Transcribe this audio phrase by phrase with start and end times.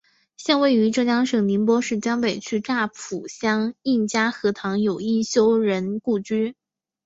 [0.35, 6.55] 现位于浙江省宁波市江北区乍浦乡应家河塘有应修人故居。